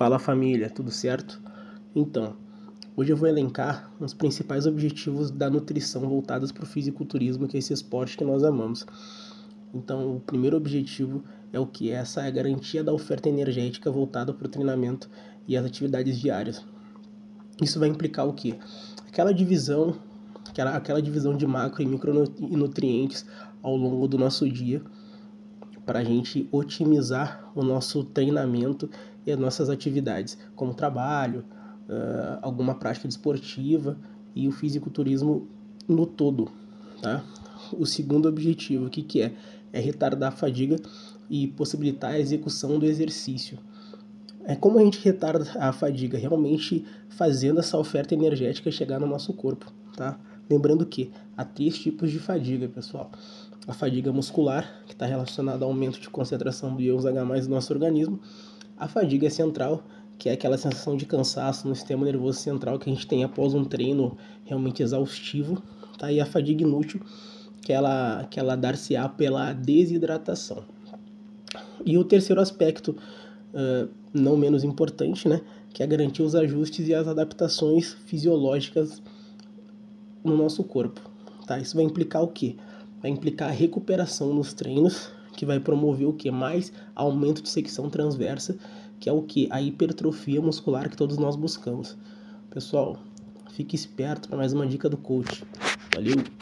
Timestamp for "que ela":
67.60-68.26, 68.30-68.56